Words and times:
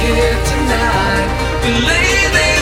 here 0.00 0.36
tonight. 0.50 1.28
We 1.64 1.70
lay 1.86 2.57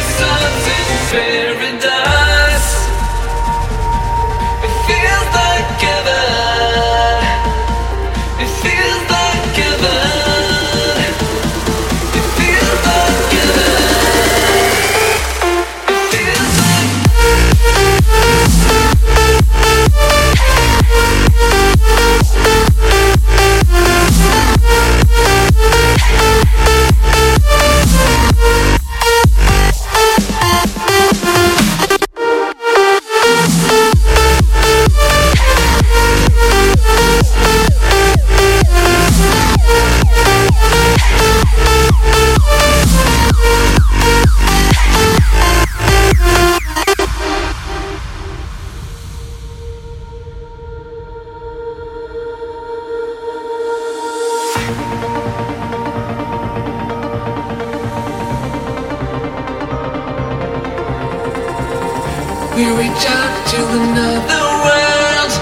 We 62.56 62.64
reach 62.72 63.04
out 63.04 63.36
to 63.52 63.60
another 63.68 64.44
world. 64.64 65.32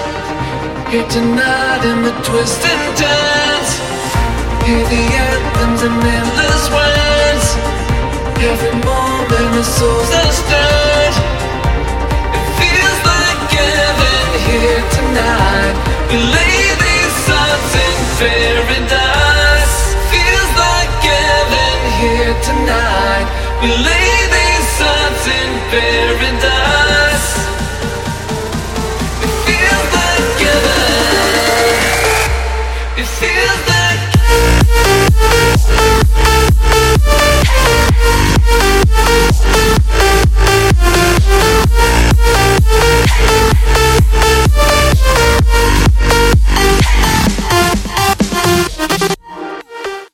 Here 0.91 1.07
tonight 1.07 1.81
in 1.87 2.03
the 2.03 2.11
twist 2.27 2.59
and 2.59 2.83
turns. 2.99 3.69
Hear 4.67 4.83
the 4.83 5.03
anthems 5.23 5.81
and 5.87 5.95
endless 5.95 6.65
words. 6.75 7.47
Every 8.43 8.75
moment 8.83 9.31
our 9.31 9.63
souls 9.63 10.11
are 10.11 10.33
stirred. 10.43 11.15
It 12.35 12.47
feels 12.59 12.99
like 13.07 13.41
heaven 13.63 14.27
here 14.51 14.83
tonight. 14.99 15.75
We 16.11 16.19
lay 16.19 16.59
these 16.83 17.15
songs 17.23 17.71
in 17.79 17.95
paradise. 18.19 19.77
Feels 20.11 20.51
like 20.67 20.91
heaven 20.99 21.79
here 21.95 22.35
tonight. 22.43 23.27
We 23.63 23.69
lay 23.87 24.05